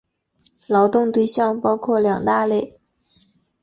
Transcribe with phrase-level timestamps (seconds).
[0.65, 2.79] 劳动对象包括两大类。